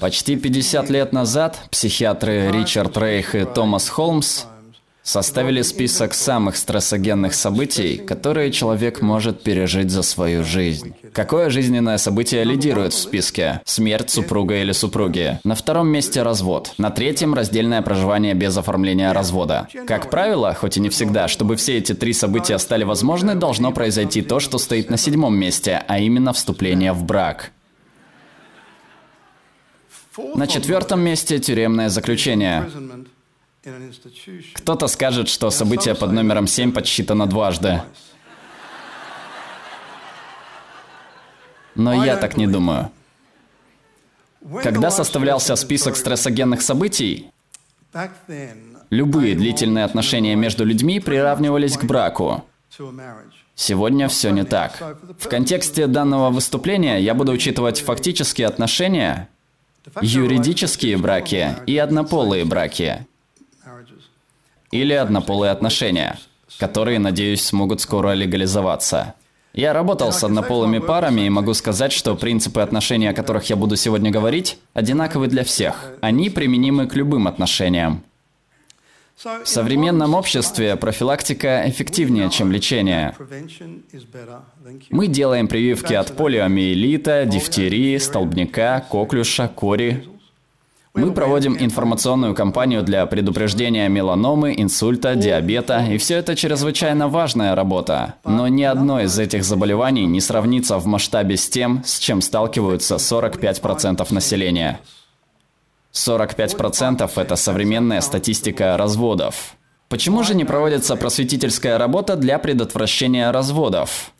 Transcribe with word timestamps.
Почти 0.00 0.34
50 0.34 0.90
лет 0.90 1.12
назад 1.12 1.60
психиатры 1.70 2.50
Ричард 2.50 2.96
Рейх 2.96 3.36
и 3.36 3.44
Томас 3.44 3.88
Холмс 3.88 4.44
составили 5.04 5.62
список 5.62 6.14
самых 6.14 6.56
стрессогенных 6.56 7.32
событий, 7.32 7.96
которые 7.96 8.50
человек 8.50 9.02
может 9.02 9.42
пережить 9.42 9.90
за 9.90 10.02
свою 10.02 10.42
жизнь. 10.42 10.94
Какое 11.12 11.48
жизненное 11.48 11.96
событие 11.96 12.42
лидирует 12.42 12.92
в 12.92 12.98
списке? 12.98 13.62
Смерть 13.64 14.10
супруга 14.10 14.56
или 14.56 14.72
супруги. 14.72 15.38
На 15.44 15.54
втором 15.54 15.88
месте 15.88 16.22
развод. 16.22 16.74
На 16.76 16.90
третьем 16.90 17.32
раздельное 17.32 17.80
проживание 17.80 18.34
без 18.34 18.56
оформления 18.56 19.12
развода. 19.12 19.68
Как 19.86 20.10
правило, 20.10 20.52
хоть 20.54 20.76
и 20.76 20.80
не 20.80 20.88
всегда, 20.88 21.28
чтобы 21.28 21.54
все 21.54 21.78
эти 21.78 21.94
три 21.94 22.12
события 22.12 22.58
стали 22.58 22.82
возможны, 22.82 23.36
должно 23.36 23.70
произойти 23.70 24.22
то, 24.22 24.40
что 24.40 24.58
стоит 24.58 24.90
на 24.90 24.96
седьмом 24.96 25.38
месте, 25.38 25.82
а 25.86 26.00
именно 26.00 26.32
вступление 26.32 26.92
в 26.92 27.04
брак. 27.04 27.52
На 30.34 30.46
четвертом 30.46 31.00
месте 31.00 31.38
тюремное 31.38 31.88
заключение. 31.88 32.68
Кто-то 34.54 34.88
скажет, 34.88 35.28
что 35.28 35.50
событие 35.50 35.94
под 35.94 36.12
номером 36.12 36.46
7 36.46 36.72
подсчитано 36.72 37.26
дважды. 37.26 37.82
Но 41.74 42.04
я 42.04 42.16
так 42.16 42.36
не 42.36 42.46
думаю. 42.46 42.90
Когда 44.62 44.90
составлялся 44.90 45.56
список 45.56 45.96
стрессогенных 45.96 46.62
событий, 46.62 47.30
любые 48.90 49.34
длительные 49.34 49.84
отношения 49.84 50.34
между 50.36 50.64
людьми 50.64 51.00
приравнивались 51.00 51.76
к 51.76 51.84
браку. 51.84 52.44
Сегодня 53.54 54.08
все 54.08 54.30
не 54.30 54.44
так. 54.44 54.96
В 55.18 55.28
контексте 55.28 55.86
данного 55.86 56.30
выступления 56.30 56.98
я 56.98 57.14
буду 57.14 57.32
учитывать 57.32 57.80
фактические 57.80 58.46
отношения, 58.46 59.28
юридические 60.00 60.96
браки 60.96 61.54
и 61.66 61.76
однополые 61.78 62.44
браки 62.44 63.06
или 64.70 64.92
однополые 64.92 65.50
отношения, 65.52 66.18
которые, 66.58 66.98
надеюсь, 66.98 67.44
смогут 67.44 67.80
скоро 67.80 68.12
легализоваться. 68.12 69.14
Я 69.54 69.72
работал 69.72 70.12
с 70.12 70.22
однополыми 70.22 70.78
парами 70.78 71.22
и 71.22 71.30
могу 71.30 71.54
сказать, 71.54 71.92
что 71.92 72.14
принципы 72.14 72.60
отношений, 72.60 73.08
о 73.08 73.14
которых 73.14 73.48
я 73.50 73.56
буду 73.56 73.76
сегодня 73.76 74.10
говорить, 74.10 74.58
одинаковы 74.74 75.26
для 75.26 75.42
всех. 75.42 75.92
Они 76.00 76.30
применимы 76.30 76.86
к 76.86 76.94
любым 76.94 77.26
отношениям. 77.26 78.04
В 79.24 79.48
современном 79.48 80.14
обществе 80.14 80.76
профилактика 80.76 81.64
эффективнее, 81.66 82.30
чем 82.30 82.52
лечение. 82.52 83.16
Мы 84.90 85.08
делаем 85.08 85.48
прививки 85.48 85.92
от 85.92 86.16
полиомиелита, 86.16 87.24
дифтерии, 87.24 87.98
столбняка, 87.98 88.80
коклюша, 88.80 89.48
кори, 89.48 90.08
мы 90.98 91.12
проводим 91.12 91.56
информационную 91.56 92.34
кампанию 92.34 92.82
для 92.82 93.06
предупреждения 93.06 93.88
меланомы, 93.88 94.54
инсульта, 94.56 95.14
диабета, 95.14 95.86
и 95.88 95.96
все 95.96 96.16
это 96.16 96.34
чрезвычайно 96.34 97.08
важная 97.08 97.54
работа. 97.54 98.14
Но 98.24 98.48
ни 98.48 98.64
одно 98.64 99.00
из 99.00 99.16
этих 99.16 99.44
заболеваний 99.44 100.06
не 100.06 100.20
сравнится 100.20 100.78
в 100.78 100.86
масштабе 100.86 101.36
с 101.36 101.48
тем, 101.48 101.82
с 101.84 101.98
чем 101.98 102.20
сталкиваются 102.20 102.96
45% 102.96 104.12
населения. 104.12 104.80
45% 105.92 107.10
это 107.16 107.36
современная 107.36 108.00
статистика 108.00 108.76
разводов. 108.76 109.56
Почему 109.88 110.22
же 110.22 110.34
не 110.34 110.44
проводится 110.44 110.96
просветительская 110.96 111.78
работа 111.78 112.16
для 112.16 112.38
предотвращения 112.38 113.30
разводов? 113.30 114.12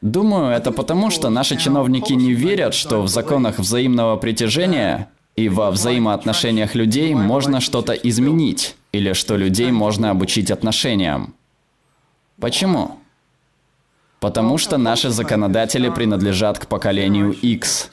Думаю, 0.00 0.52
это 0.52 0.72
потому, 0.72 1.10
что 1.10 1.30
наши 1.30 1.56
чиновники 1.56 2.12
не 2.12 2.32
верят, 2.32 2.74
что 2.74 3.02
в 3.02 3.08
законах 3.08 3.60
взаимного 3.60 4.16
притяжения 4.16 5.08
и 5.36 5.48
во 5.48 5.70
взаимоотношениях 5.70 6.74
людей 6.74 7.14
можно 7.14 7.60
что-то 7.60 7.92
изменить, 7.92 8.74
или 8.90 9.12
что 9.12 9.36
людей 9.36 9.70
можно 9.70 10.10
обучить 10.10 10.50
отношениям. 10.50 11.34
Почему? 12.40 12.98
Потому 14.18 14.58
что 14.58 14.76
наши 14.76 15.10
законодатели 15.10 15.88
принадлежат 15.88 16.58
к 16.58 16.66
поколению 16.66 17.32
X. 17.32 17.90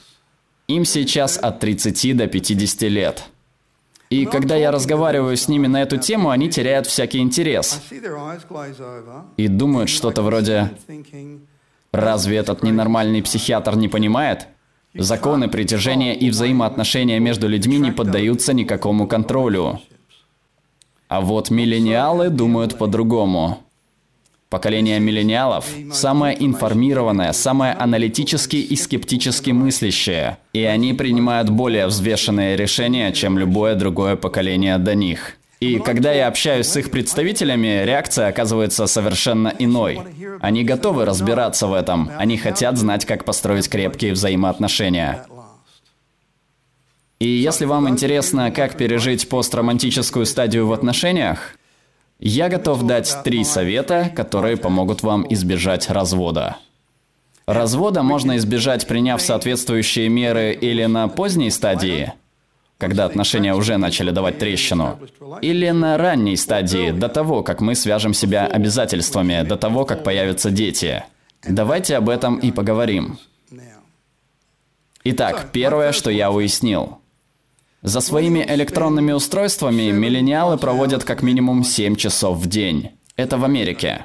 Им 0.70 0.84
сейчас 0.84 1.36
от 1.36 1.58
30 1.58 2.16
до 2.16 2.28
50 2.28 2.82
лет. 2.82 3.24
И 4.08 4.24
когда 4.24 4.54
я 4.54 4.70
разговариваю 4.70 5.36
с 5.36 5.48
ними 5.48 5.66
на 5.66 5.82
эту 5.82 5.98
тему, 5.98 6.30
они 6.30 6.48
теряют 6.48 6.86
всякий 6.86 7.18
интерес. 7.18 7.80
И 9.36 9.48
думают 9.48 9.90
что-то 9.90 10.22
вроде 10.22 10.70
Разве 11.92 12.36
этот 12.36 12.62
ненормальный 12.62 13.20
психиатр 13.20 13.74
не 13.74 13.88
понимает? 13.88 14.46
Законы 14.94 15.48
притяжения 15.48 16.14
и 16.14 16.30
взаимоотношения 16.30 17.18
между 17.18 17.48
людьми 17.48 17.78
не 17.78 17.90
поддаются 17.90 18.52
никакому 18.52 19.08
контролю. 19.08 19.80
А 21.08 21.20
вот 21.20 21.50
миллениалы 21.50 22.30
думают 22.30 22.78
по-другому. 22.78 23.58
Поколение 24.50 24.98
миллениалов– 24.98 25.64
самое 25.92 26.36
информированное, 26.44 27.32
самое 27.32 27.72
аналитически 27.72 28.56
и 28.56 28.74
скептически 28.74 29.52
мыслящее. 29.52 30.38
И 30.52 30.64
они 30.64 30.92
принимают 30.92 31.50
более 31.50 31.86
взвешенные 31.86 32.56
решения, 32.56 33.12
чем 33.12 33.38
любое 33.38 33.76
другое 33.76 34.16
поколение 34.16 34.76
до 34.78 34.96
них. 34.96 35.36
И 35.60 35.78
когда 35.78 36.10
я 36.12 36.26
общаюсь 36.26 36.66
с 36.66 36.76
их 36.76 36.90
представителями, 36.90 37.84
реакция 37.84 38.26
оказывается 38.26 38.88
совершенно 38.88 39.54
иной. 39.56 40.00
Они 40.40 40.64
готовы 40.64 41.04
разбираться 41.04 41.68
в 41.68 41.72
этом. 41.72 42.10
Они 42.18 42.36
хотят 42.36 42.76
знать, 42.76 43.04
как 43.04 43.24
построить 43.24 43.68
крепкие 43.68 44.14
взаимоотношения. 44.14 45.26
И 47.20 47.28
если 47.28 47.66
вам 47.66 47.88
интересно, 47.88 48.50
как 48.50 48.76
пережить 48.76 49.28
постромантическую 49.28 50.26
стадию 50.26 50.66
в 50.66 50.72
отношениях, 50.72 51.54
я 52.20 52.48
готов 52.48 52.82
дать 52.84 53.16
три 53.24 53.44
совета, 53.44 54.10
которые 54.14 54.56
помогут 54.56 55.02
вам 55.02 55.26
избежать 55.30 55.90
развода. 55.90 56.56
Развода 57.46 58.02
можно 58.02 58.36
избежать, 58.36 58.86
приняв 58.86 59.20
соответствующие 59.20 60.08
меры 60.08 60.52
или 60.52 60.84
на 60.84 61.08
поздней 61.08 61.50
стадии– 61.50 62.12
когда 62.80 63.04
отношения 63.04 63.54
уже 63.54 63.76
начали 63.76 64.10
давать 64.10 64.38
трещину. 64.38 64.98
Или 65.42 65.68
на 65.68 65.98
ранней 65.98 66.36
стадии, 66.36 66.90
до 66.90 67.08
того, 67.08 67.42
как 67.42 67.60
мы 67.60 67.74
свяжем 67.74 68.14
себя 68.14 68.46
обязательствами, 68.46 69.46
до 69.46 69.56
того, 69.56 69.84
как 69.84 70.02
появятся 70.02 70.50
дети. 70.50 71.04
Давайте 71.46 71.96
об 71.96 72.08
этом 72.08 72.38
и 72.38 72.50
поговорим. 72.50 73.18
Итак, 75.04 75.48
первое, 75.52 75.92
что 75.92 76.10
я 76.10 76.30
уяснил. 76.30 76.98
За 77.82 78.00
своими 78.00 78.44
электронными 78.46 79.12
устройствами 79.12 79.90
миллениалы 79.90 80.58
проводят 80.58 81.04
как 81.04 81.22
минимум 81.22 81.64
7 81.64 81.96
часов 81.96 82.36
в 82.38 82.46
день. 82.46 82.90
Это 83.16 83.38
в 83.38 83.44
Америке. 83.44 84.04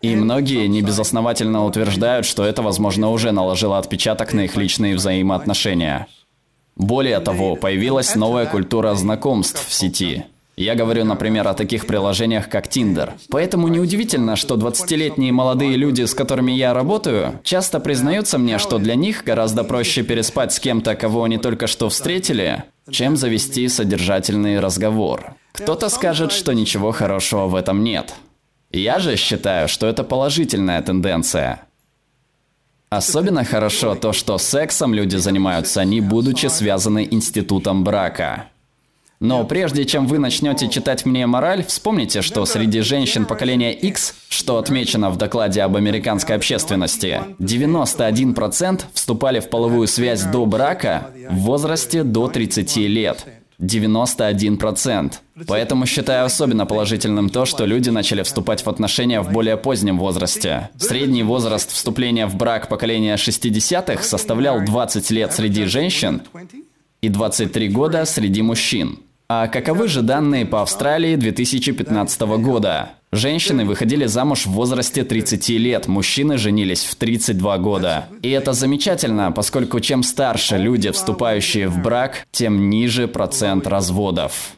И 0.00 0.14
многие 0.14 0.66
небезосновательно 0.68 1.64
утверждают, 1.64 2.24
что 2.24 2.44
это, 2.44 2.62
возможно, 2.62 3.10
уже 3.10 3.32
наложило 3.32 3.78
отпечаток 3.78 4.32
на 4.32 4.40
их 4.44 4.56
личные 4.56 4.94
взаимоотношения. 4.94 6.06
Более 6.76 7.20
того, 7.20 7.56
появилась 7.56 8.14
новая 8.14 8.46
культура 8.46 8.94
знакомств 8.94 9.64
в 9.68 9.72
сети. 9.72 10.24
Я 10.56 10.74
говорю, 10.74 11.04
например, 11.04 11.48
о 11.48 11.54
таких 11.54 11.86
приложениях, 11.86 12.48
как 12.48 12.66
Tinder. 12.66 13.12
Поэтому 13.30 13.68
неудивительно, 13.68 14.36
что 14.36 14.56
20-летние 14.56 15.32
молодые 15.32 15.76
люди, 15.76 16.02
с 16.04 16.14
которыми 16.14 16.52
я 16.52 16.74
работаю, 16.74 17.40
часто 17.42 17.80
признаются 17.80 18.36
мне, 18.36 18.58
что 18.58 18.78
для 18.78 18.94
них 18.94 19.24
гораздо 19.24 19.64
проще 19.64 20.02
переспать 20.02 20.52
с 20.52 20.60
кем-то, 20.60 20.94
кого 20.94 21.24
они 21.24 21.38
только 21.38 21.66
что 21.66 21.88
встретили, 21.88 22.64
чем 22.90 23.16
завести 23.16 23.66
содержательный 23.68 24.60
разговор. 24.60 25.36
Кто-то 25.52 25.88
скажет, 25.88 26.32
что 26.32 26.52
ничего 26.52 26.92
хорошего 26.92 27.46
в 27.46 27.54
этом 27.54 27.82
нет. 27.82 28.14
Я 28.70 28.98
же 28.98 29.16
считаю, 29.16 29.68
что 29.68 29.86
это 29.86 30.04
положительная 30.04 30.82
тенденция. 30.82 31.62
Особенно 32.90 33.44
хорошо 33.44 33.94
то, 33.94 34.12
что 34.12 34.36
сексом 34.36 34.92
люди 34.92 35.16
занимаются, 35.16 35.82
не 35.82 36.02
будучи 36.02 36.46
связаны 36.48 37.08
институтом 37.10 37.84
брака. 37.84 38.48
Но 39.22 39.44
прежде 39.44 39.84
чем 39.84 40.08
вы 40.08 40.18
начнете 40.18 40.68
читать 40.68 41.06
мне 41.06 41.28
мораль, 41.28 41.64
вспомните, 41.64 42.22
что 42.22 42.44
среди 42.44 42.80
женщин 42.80 43.24
поколения 43.24 43.72
X, 43.72 44.16
что 44.28 44.58
отмечено 44.58 45.10
в 45.10 45.16
докладе 45.16 45.62
об 45.62 45.76
американской 45.76 46.34
общественности, 46.34 47.20
91% 47.38 48.82
вступали 48.92 49.38
в 49.38 49.48
половую 49.48 49.86
связь 49.86 50.24
до 50.24 50.44
брака 50.44 51.12
в 51.30 51.36
возрасте 51.36 52.02
до 52.02 52.26
30 52.26 52.76
лет. 52.78 53.24
91%. 53.60 55.12
Поэтому 55.46 55.86
считаю 55.86 56.24
особенно 56.24 56.66
положительным 56.66 57.30
то, 57.30 57.44
что 57.44 57.64
люди 57.64 57.90
начали 57.90 58.24
вступать 58.24 58.66
в 58.66 58.68
отношения 58.68 59.20
в 59.20 59.30
более 59.30 59.56
позднем 59.56 60.00
возрасте. 60.00 60.70
Средний 60.78 61.22
возраст 61.22 61.70
вступления 61.70 62.26
в 62.26 62.34
брак 62.34 62.68
поколения 62.68 63.14
60-х 63.14 64.02
составлял 64.02 64.64
20 64.64 65.10
лет 65.12 65.32
среди 65.32 65.66
женщин 65.66 66.22
и 67.02 67.08
23 67.08 67.68
года 67.68 68.04
среди 68.04 68.42
мужчин. 68.42 68.98
А 69.34 69.48
каковы 69.48 69.88
же 69.88 70.02
данные 70.02 70.44
по 70.44 70.60
Австралии 70.60 71.16
2015 71.16 72.20
года? 72.20 72.90
Женщины 73.12 73.64
выходили 73.64 74.04
замуж 74.04 74.44
в 74.44 74.50
возрасте 74.50 75.04
30 75.04 75.48
лет, 75.48 75.88
мужчины 75.88 76.36
женились 76.36 76.84
в 76.84 76.94
32 76.96 77.56
года. 77.56 78.08
И 78.20 78.28
это 78.28 78.52
замечательно, 78.52 79.32
поскольку 79.32 79.80
чем 79.80 80.02
старше 80.02 80.58
люди, 80.58 80.90
вступающие 80.90 81.68
в 81.68 81.78
брак, 81.78 82.26
тем 82.30 82.68
ниже 82.68 83.08
процент 83.08 83.66
разводов. 83.66 84.52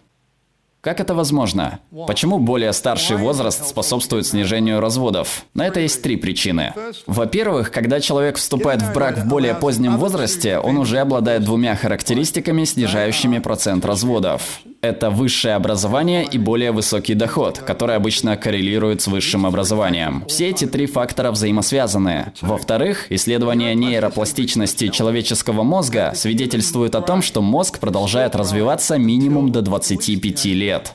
Как 0.84 1.00
это 1.00 1.14
возможно? 1.14 1.80
Почему 2.06 2.38
более 2.38 2.74
старший 2.74 3.16
возраст 3.16 3.66
способствует 3.66 4.26
снижению 4.26 4.80
разводов? 4.80 5.46
На 5.54 5.66
это 5.66 5.80
есть 5.80 6.02
три 6.02 6.16
причины. 6.16 6.74
Во-первых, 7.06 7.70
когда 7.70 8.00
человек 8.00 8.36
вступает 8.36 8.82
в 8.82 8.92
брак 8.92 9.16
в 9.16 9.26
более 9.26 9.54
позднем 9.54 9.96
возрасте, 9.96 10.58
он 10.58 10.76
уже 10.76 10.98
обладает 10.98 11.42
двумя 11.42 11.74
характеристиками, 11.74 12.64
снижающими 12.64 13.38
процент 13.38 13.86
разводов. 13.86 14.60
Это 14.84 15.08
высшее 15.08 15.54
образование 15.54 16.26
и 16.30 16.36
более 16.36 16.70
высокий 16.70 17.14
доход, 17.14 17.58
который 17.58 17.96
обычно 17.96 18.36
коррелирует 18.36 19.00
с 19.00 19.06
высшим 19.06 19.46
образованием. 19.46 20.26
Все 20.28 20.50
эти 20.50 20.66
три 20.66 20.84
фактора 20.84 21.30
взаимосвязаны. 21.30 22.34
Во-вторых, 22.42 23.06
исследование 23.10 23.74
нейропластичности 23.74 24.88
человеческого 24.88 25.62
мозга 25.62 26.12
свидетельствует 26.14 26.94
о 26.96 27.00
том, 27.00 27.22
что 27.22 27.40
мозг 27.40 27.78
продолжает 27.78 28.36
развиваться 28.36 28.98
минимум 28.98 29.50
до 29.50 29.62
25 29.62 30.44
лет. 30.44 30.94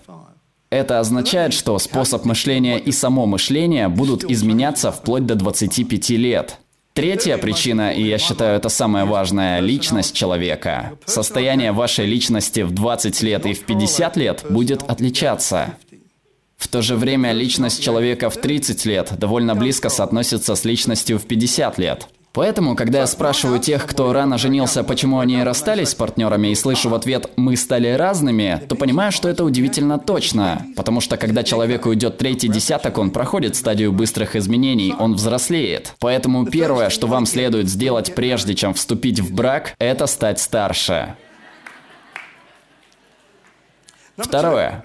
Это 0.70 1.00
означает, 1.00 1.54
что 1.54 1.80
способ 1.80 2.26
мышления 2.26 2.78
и 2.78 2.92
само 2.92 3.26
мышление 3.26 3.88
будут 3.88 4.24
изменяться 4.24 4.92
вплоть 4.92 5.26
до 5.26 5.34
25 5.34 6.12
лет. 6.12 6.60
Третья 7.00 7.38
причина, 7.38 7.94
и 7.94 8.04
я 8.04 8.18
считаю 8.18 8.58
это 8.58 8.68
самое 8.68 9.06
важное, 9.06 9.62
личность 9.62 10.14
человека. 10.14 10.98
Состояние 11.06 11.72
вашей 11.72 12.06
личности 12.06 12.60
в 12.60 12.72
20 12.74 13.22
лет 13.22 13.46
и 13.46 13.54
в 13.54 13.64
50 13.64 14.18
лет 14.18 14.46
будет 14.50 14.84
отличаться. 14.84 15.76
В 16.58 16.68
то 16.68 16.82
же 16.82 16.98
время 16.98 17.32
личность 17.32 17.82
человека 17.82 18.30
в 18.30 18.36
30 18.36 18.86
лет 18.86 19.14
довольно 19.18 19.56
близко 19.56 19.88
соотносится 19.88 20.56
с 20.56 20.66
личностью 20.66 21.20
в 21.20 21.26
50 21.26 21.78
лет. 21.78 22.10
Поэтому, 22.32 22.76
когда 22.76 23.00
я 23.00 23.08
спрашиваю 23.08 23.60
тех, 23.60 23.88
кто 23.88 24.14
рано 24.14 24.38
женился, 24.38 24.84
почему 24.84 25.20
они 25.20 25.44
расстались 25.44 25.90
с 25.90 25.96
партнерами, 25.96 26.50
и 26.50 26.56
слышу 26.56 26.90
в 26.90 26.94
ответ 26.94 27.32
«мы 27.38 27.58
стали 27.58 27.90
разными», 27.90 28.62
то 28.70 28.76
понимаю, 28.76 29.12
что 29.12 29.30
это 29.30 29.44
удивительно 29.44 29.98
точно. 29.98 30.66
Потому 30.76 31.02
что 31.02 31.18
когда 31.18 31.44
человек 31.44 31.88
уйдет 31.88 32.20
третий 32.20 32.48
десяток, 32.48 33.00
он 33.00 33.10
проходит 33.10 33.56
стадию 33.56 33.92
быстрых 33.92 34.36
изменений, 34.36 34.94
он 34.98 35.16
взрослеет. 35.16 35.96
Поэтому 36.00 36.46
первое, 36.46 36.90
что 36.90 37.08
вам 37.08 37.26
следует 37.26 37.68
сделать 37.68 38.14
прежде, 38.14 38.54
чем 38.54 38.76
вступить 38.76 39.20
в 39.20 39.34
брак, 39.34 39.74
это 39.80 40.06
стать 40.06 40.40
старше. 40.40 41.16
Второе. 44.18 44.84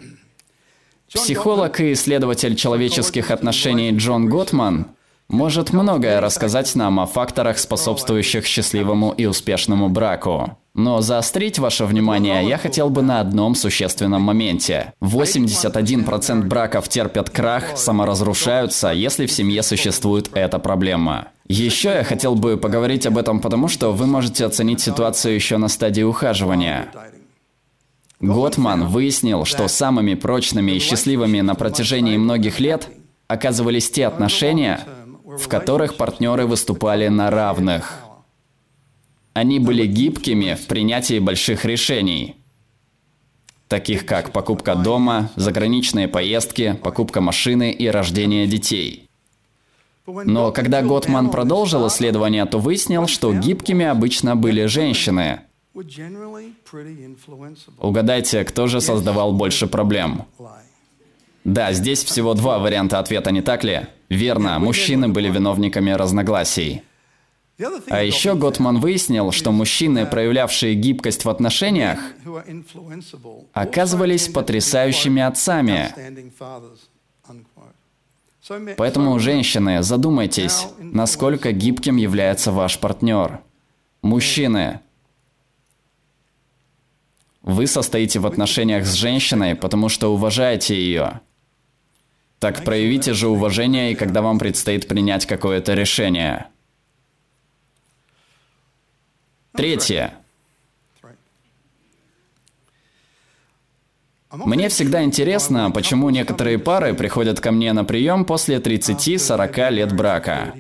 Психолог 1.13 1.79
и 1.81 1.93
исследователь 1.93 2.57
человеческих 2.57 3.31
отношений 3.31 3.91
Джон 3.93 4.29
Готман 4.29 4.87
может 5.29 5.73
многое 5.73 6.21
рассказать 6.21 6.75
нам 6.75 7.01
о 7.01 7.07
факторах, 7.07 7.59
способствующих 7.59 8.47
счастливому 8.47 9.13
и 9.13 9.27
успешному 9.27 9.89
браку. 9.89 10.57
Но 10.75 11.01
заострить 11.01 11.61
ваше 11.61 11.85
внимание 11.85 12.49
я 12.49 12.59
хотел 12.59 12.91
бы 12.91 13.03
на 13.03 13.21
одном 13.21 13.55
существенном 13.55 14.23
моменте. 14.23 14.93
81% 15.01 16.43
браков 16.45 16.89
терпят 16.89 17.31
крах, 17.31 17.77
саморазрушаются, 17.77 18.91
если 18.91 19.27
в 19.27 19.33
семье 19.33 19.63
существует 19.63 20.31
эта 20.35 20.59
проблема. 20.59 21.29
Еще 21.47 21.91
я 21.91 22.05
хотел 22.05 22.35
бы 22.35 22.57
поговорить 22.57 23.07
об 23.07 23.19
этом 23.19 23.41
потому, 23.41 23.69
что 23.69 23.93
вы 23.93 24.07
можете 24.07 24.47
оценить 24.47 24.81
ситуацию 24.81 25.35
еще 25.35 25.59
на 25.59 25.69
стадии 25.69 26.03
ухаживания. 26.03 26.89
Готман 28.19 28.89
выяснил, 28.89 29.45
что 29.45 29.69
самыми 29.69 30.15
прочными 30.15 30.73
и 30.73 30.79
счастливыми 30.81 31.41
на 31.41 31.55
протяжении 31.55 32.17
многих 32.17 32.59
лет 32.59 32.89
оказывались 33.29 33.91
те 33.91 34.07
отношения, 34.07 34.81
в 35.39 35.49
которых 35.49 35.97
партнеры 35.97 36.47
выступали 36.47 37.09
на 37.09 37.31
равных. 37.31 38.01
Они 39.33 39.59
были 39.59 39.87
гибкими 39.87 40.55
в 40.55 40.67
принятии 40.67 41.19
больших 41.19 41.65
решений, 41.65 42.37
таких 43.69 44.07
как 44.07 44.31
покупка 44.31 44.75
дома, 44.77 45.31
заграничные 45.37 46.07
поездки, 46.09 46.79
покупка 46.83 47.21
машины 47.21 47.73
и 47.73 47.89
рождение 47.89 48.47
детей. 48.47 49.09
Но 50.07 50.53
когда 50.53 50.83
Готман 50.83 51.31
продолжил 51.31 51.89
исследование, 51.89 52.45
то 52.45 52.59
выяснил, 52.59 53.07
что 53.07 53.33
гибкими 53.33 53.87
обычно 53.87 54.37
были 54.37 54.67
женщины. 54.67 55.41
Угадайте, 57.79 58.45
кто 58.45 58.67
же 58.67 58.81
создавал 58.81 59.33
больше 59.33 59.67
проблем? 59.67 60.27
Да, 61.45 61.73
здесь 61.73 62.03
всего 62.03 62.33
два 62.35 62.59
варианта 62.59 62.99
ответа, 62.99 63.31
не 63.31 63.43
так 63.43 63.65
ли? 63.65 63.87
Верно, 64.09 64.59
мужчины 64.59 65.09
были 65.09 65.31
виновниками 65.31 65.91
разногласий. 65.91 66.83
А 67.89 68.03
еще 68.03 68.35
Готман 68.35 68.81
выяснил, 68.81 69.31
что 69.31 69.53
мужчины, 69.53 70.07
проявлявшие 70.07 70.75
гибкость 70.75 71.25
в 71.25 71.31
отношениях, 71.31 72.01
оказывались 73.53 74.29
потрясающими 74.29 75.23
отцами. 75.23 75.95
Поэтому, 78.77 79.19
женщины, 79.19 79.83
задумайтесь, 79.83 80.67
насколько 80.79 81.53
гибким 81.53 81.97
является 81.97 82.53
ваш 82.53 82.79
партнер. 82.79 83.41
Мужчины, 84.03 84.81
вы 87.43 87.67
состоите 87.67 88.19
в 88.19 88.27
отношениях 88.27 88.85
с 88.85 88.95
женщиной, 88.95 89.55
потому 89.55 89.89
что 89.89 90.13
уважаете 90.13 90.75
ее. 90.75 91.21
Так 92.45 92.63
проявите 92.63 93.15
же 93.15 93.29
уважение, 93.29 93.93
и 93.93 93.95
когда 93.95 94.21
вам 94.21 94.39
предстоит 94.39 94.87
принять 94.87 95.25
какое-то 95.25 95.73
решение. 95.73 96.49
Третье. 99.57 100.13
Мне 104.31 104.69
всегда 104.69 105.03
интересно, 105.03 105.71
почему 105.71 106.11
некоторые 106.11 106.59
пары 106.59 106.93
приходят 106.93 107.41
ко 107.41 107.51
мне 107.51 107.73
на 107.73 107.83
прием 107.83 108.27
после 108.27 108.59
30-40 108.59 109.71
лет 109.71 109.97
брака. 109.97 110.53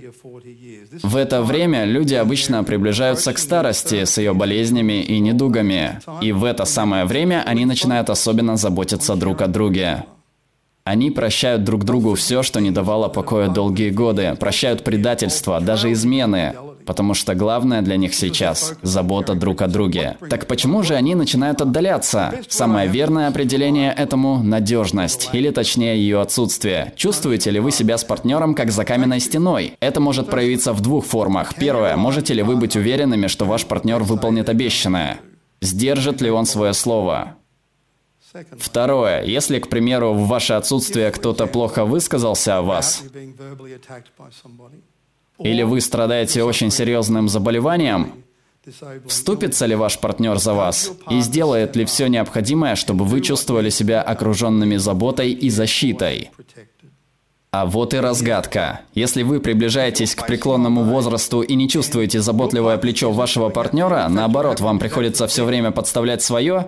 В 1.02 1.16
это 1.16 1.42
время 1.42 1.84
люди 1.84 2.14
обычно 2.14 2.64
приближаются 2.64 3.34
к 3.34 3.38
старости 3.38 4.04
с 4.04 4.16
ее 4.16 4.32
болезнями 4.32 5.02
и 5.02 5.18
недугами. 5.18 6.00
И 6.22 6.32
в 6.32 6.44
это 6.44 6.64
самое 6.64 7.04
время 7.04 7.42
они 7.44 7.66
начинают 7.66 8.08
особенно 8.08 8.56
заботиться 8.56 9.16
друг 9.16 9.42
о 9.42 9.48
друге. 9.48 10.06
Они 10.86 11.10
прощают 11.10 11.64
друг 11.64 11.84
другу 11.84 12.14
все, 12.14 12.42
что 12.42 12.60
не 12.60 12.70
давало 12.70 13.08
покоя 13.08 13.48
долгие 13.48 13.88
годы, 13.88 14.36
прощают 14.38 14.84
предательство, 14.84 15.58
даже 15.58 15.90
измены, 15.92 16.52
потому 16.84 17.14
что 17.14 17.34
главное 17.34 17.80
для 17.80 17.96
них 17.96 18.14
сейчас– 18.14 18.74
забота 18.82 19.34
друг 19.34 19.62
о 19.62 19.66
друге. 19.66 20.18
Так 20.28 20.46
почему 20.46 20.82
же 20.82 20.94
они 20.94 21.14
начинают 21.14 21.62
отдаляться? 21.62 22.34
Самое 22.50 22.86
верное 22.86 23.28
определение 23.28 23.94
этому– 23.94 24.42
надежность, 24.44 25.30
или 25.32 25.48
точнее 25.48 25.96
ее 25.96 26.20
отсутствие. 26.20 26.92
Чувствуете 26.96 27.50
ли 27.50 27.60
вы 27.60 27.70
себя 27.70 27.96
с 27.96 28.04
партнером 28.04 28.54
как 28.54 28.70
за 28.70 28.84
каменной 28.84 29.20
стеной? 29.20 29.78
Это 29.80 30.00
может 30.00 30.28
проявиться 30.28 30.74
в 30.74 30.82
двух 30.82 31.06
формах. 31.06 31.54
Первое– 31.54 31.96
можете 31.96 32.34
ли 32.34 32.42
вы 32.42 32.56
быть 32.56 32.76
уверенными, 32.76 33.28
что 33.28 33.46
ваш 33.46 33.64
партнер 33.64 34.02
выполнит 34.02 34.50
обещанное? 34.50 35.18
Сдержит 35.62 36.20
ли 36.20 36.28
он 36.28 36.44
свое 36.44 36.74
слово? 36.74 37.38
Второе. 38.58 39.22
Если, 39.22 39.58
к 39.58 39.68
примеру, 39.68 40.12
в 40.12 40.26
ваше 40.26 40.54
отсутствие 40.54 41.10
кто-то 41.10 41.46
плохо 41.46 41.84
высказался 41.84 42.58
о 42.58 42.62
вас, 42.62 43.04
или 45.38 45.62
вы 45.62 45.80
страдаете 45.80 46.42
очень 46.42 46.70
серьезным 46.70 47.28
заболеванием, 47.28 48.12
вступится 49.06 49.66
ли 49.66 49.74
ваш 49.74 49.98
партнер 49.98 50.38
за 50.38 50.54
вас 50.54 50.92
и 51.10 51.20
сделает 51.20 51.76
ли 51.76 51.84
все 51.84 52.08
необходимое, 52.08 52.76
чтобы 52.76 53.04
вы 53.04 53.20
чувствовали 53.20 53.70
себя 53.70 54.02
окруженными 54.02 54.76
заботой 54.76 55.32
и 55.32 55.50
защитой? 55.50 56.30
А 57.52 57.66
вот 57.66 57.94
и 57.94 57.98
разгадка. 57.98 58.80
Если 58.94 59.22
вы 59.22 59.38
приближаетесь 59.38 60.16
к 60.16 60.26
преклонному 60.26 60.82
возрасту 60.82 61.40
и 61.42 61.54
не 61.54 61.68
чувствуете 61.68 62.20
заботливое 62.20 62.78
плечо 62.78 63.12
вашего 63.12 63.48
партнера, 63.48 64.08
наоборот, 64.08 64.58
вам 64.58 64.80
приходится 64.80 65.28
все 65.28 65.44
время 65.44 65.70
подставлять 65.70 66.20
свое, 66.20 66.66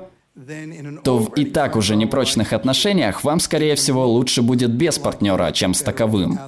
то 1.02 1.18
в 1.18 1.34
и 1.34 1.44
так 1.46 1.76
уже 1.76 1.96
непрочных 1.96 2.52
отношениях 2.52 3.24
вам, 3.24 3.40
скорее 3.40 3.74
всего, 3.74 4.06
лучше 4.06 4.42
будет 4.42 4.70
без 4.70 4.98
партнера, 4.98 5.50
чем 5.52 5.72
с 5.72 5.80
таковым. 5.80 6.38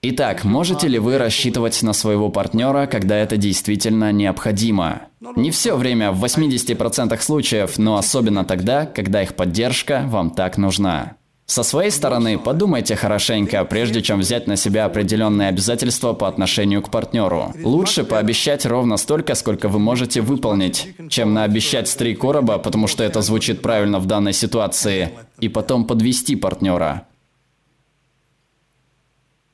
Итак, 0.00 0.44
можете 0.44 0.86
ли 0.86 0.98
вы 0.98 1.18
рассчитывать 1.18 1.82
на 1.82 1.92
своего 1.92 2.30
партнера, 2.30 2.86
когда 2.86 3.16
это 3.16 3.36
действительно 3.36 4.12
необходимо? 4.12 5.02
Не 5.36 5.50
все 5.50 5.76
время, 5.76 6.12
в 6.12 6.24
80% 6.24 7.20
случаев, 7.20 7.78
но 7.78 7.96
особенно 7.96 8.44
тогда, 8.44 8.86
когда 8.86 9.22
их 9.22 9.34
поддержка 9.34 10.04
вам 10.06 10.30
так 10.30 10.56
нужна. 10.56 11.17
Со 11.50 11.62
своей 11.62 11.90
стороны, 11.90 12.38
подумайте 12.38 12.94
хорошенько, 12.94 13.64
прежде 13.64 14.02
чем 14.02 14.20
взять 14.20 14.46
на 14.46 14.56
себя 14.56 14.84
определенные 14.84 15.48
обязательства 15.48 16.12
по 16.12 16.28
отношению 16.28 16.82
к 16.82 16.90
партнеру. 16.90 17.54
Лучше 17.64 18.04
пообещать 18.04 18.66
ровно 18.66 18.98
столько, 18.98 19.34
сколько 19.34 19.68
вы 19.68 19.78
можете 19.78 20.20
выполнить, 20.20 20.88
чем 21.08 21.32
наобещать 21.32 21.88
с 21.88 21.96
три 21.96 22.14
короба, 22.14 22.58
потому 22.58 22.86
что 22.86 23.02
это 23.02 23.22
звучит 23.22 23.62
правильно 23.62 23.98
в 23.98 24.04
данной 24.04 24.34
ситуации, 24.34 25.12
и 25.40 25.48
потом 25.48 25.86
подвести 25.86 26.36
партнера. 26.36 27.06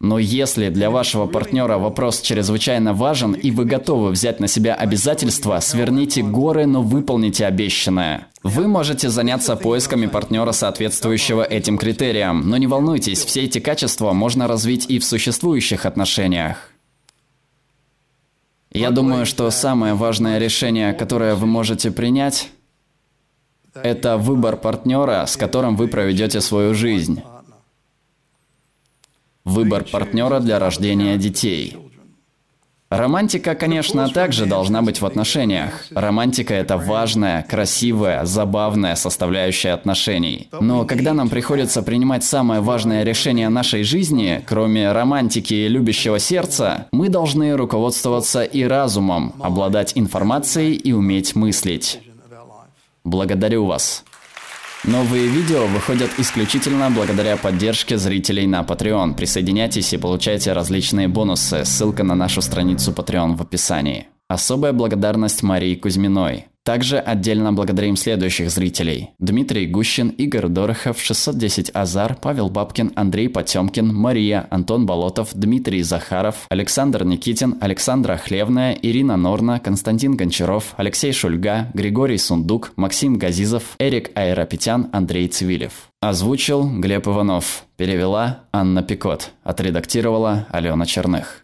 Но 0.05 0.19
если 0.19 0.69
для 0.69 0.91
вашего 0.91 1.27
партнера 1.27 1.79
вопрос 1.79 2.21
чрезвычайно 2.21 2.93
важен 2.93 3.33
и 3.33 3.51
вы 3.51 3.65
готовы 3.65 4.11
взять 4.11 4.39
на 4.39 4.49
себя 4.49 4.75
обязательства, 4.75 5.59
сверните 5.61 6.23
горы, 6.23 6.67
но 6.67 6.83
выполните 6.83 7.47
обещанное. 7.47 8.27
Вы 8.43 8.69
можете 8.69 9.09
заняться 9.09 9.57
поисками 9.57 10.05
партнера, 10.05 10.53
соответствующего 10.53 11.43
этим 11.43 11.79
критериям, 11.79 12.51
но 12.51 12.59
не 12.59 12.67
волнуйтесь, 12.67 13.25
все 13.25 13.45
эти 13.45 13.61
качества 13.61 14.13
можно 14.13 14.47
развить 14.47 14.85
и 14.91 14.99
в 14.99 15.07
существующих 15.07 15.87
отношениях. 15.87 16.69
Я 18.73 18.91
думаю, 18.91 19.25
что 19.25 19.51
самое 19.51 19.95
важное 19.95 20.39
решение, 20.39 20.93
которое 20.93 21.35
вы 21.35 21.47
можете 21.47 21.91
принять, 21.91 22.51
это 23.73 24.19
выбор 24.19 24.59
партнера, 24.59 25.25
с 25.25 25.39
которым 25.39 25.77
вы 25.77 25.89
проведете 25.89 26.43
свою 26.43 26.75
жизнь. 26.75 27.23
Выбор 29.45 29.85
партнера 29.85 30.41
для 30.41 30.59
рождения 30.59 31.17
детей. 31.19 31.77
Романтика, 32.91 33.55
конечно, 33.55 34.09
также 34.09 34.47
должна 34.47 34.81
быть 34.81 35.01
в 35.01 35.07
отношениях. 35.07 35.87
Романтика– 35.91 36.55
это 36.55 36.79
важная, 36.79 37.43
красивая, 37.43 38.25
забавная 38.25 38.95
составляющая 38.95 39.73
отношений. 39.73 40.49
Но 40.61 40.85
когда 40.85 41.13
нам 41.13 41.29
приходится 41.29 41.83
принимать 41.83 42.23
самое 42.23 42.61
важное 42.61 43.03
решение 43.03 43.49
нашей 43.49 43.83
жизни, 43.83 44.45
кроме 44.47 44.93
романтики 44.93 45.55
и 45.55 45.69
любящего 45.69 46.19
сердца, 46.19 46.87
мы 46.93 47.09
должны 47.09 47.57
руководствоваться 47.57 48.45
и 48.45 48.63
разумом, 48.63 49.35
обладать 49.41 49.93
информацией 49.97 50.75
и 50.75 50.93
уметь 50.93 51.35
мыслить. 51.35 52.01
Благодарю 53.03 53.67
вас. 53.67 54.05
Новые 54.87 55.29
видео 55.29 55.67
выходят 55.67 56.11
исключительно 56.19 56.91
благодаря 56.91 57.39
поддержке 57.39 57.97
зрителей 57.97 58.47
на 58.47 58.61
Patreon. 58.61 59.15
Присоединяйтесь 59.15 59.95
и 59.95 59.97
получайте 59.97 60.53
различные 60.53 61.09
бонусы. 61.09 61.65
Ссылка 61.65 62.05
на 62.05 62.15
нашу 62.15 62.43
страницу 62.43 62.93
Patreon 62.93 63.35
в 63.37 63.41
описании. 63.41 64.09
Особая 64.29 64.75
благодарность 64.75 65.43
Марии 65.43 65.75
Кузьминой. 65.75 66.49
Также 66.65 66.99
отдельно 66.99 67.53
благодарим 67.53 67.95
следующих 67.95 68.51
зрителей. 68.51 69.11
Дмитрий 69.19 69.67
Гущин, 69.67 70.09
Игорь 70.09 70.49
Дорохов, 70.49 70.99
610 70.99 71.71
Азар, 71.75 72.17
Павел 72.19 72.49
Бабкин, 72.49 72.93
Андрей 72.97 73.29
Потемкин, 73.29 73.95
Мария, 73.95 74.47
Антон 74.51 74.87
Болотов, 74.87 75.35
Дмитрий 75.35 75.83
Захаров, 75.83 76.47
Александр 76.49 77.05
Никитин, 77.05 77.59
Александра 77.61 78.17
Хлевная, 78.17 78.73
Ирина 78.81 79.19
Норна, 79.19 79.61
Константин 79.61 80.17
Гончаров, 80.17 80.73
Алексей 80.79 81.13
Шульга, 81.13 81.71
Григорий 81.75 82.17
Сундук, 82.17 82.73
Максим 82.77 83.19
Газизов, 83.19 83.77
Эрик 83.79 84.11
Айрапетян, 84.17 84.89
Андрей 84.91 85.29
Цивилев. 85.29 85.91
Озвучил 86.01 86.69
Глеб 86.81 87.09
Иванов. 87.09 87.65
Перевела 87.77 88.41
Анна 88.53 88.83
Пикот. 88.83 89.33
Отредактировала 89.43 90.47
Алена 90.51 90.87
Черных. 90.87 91.41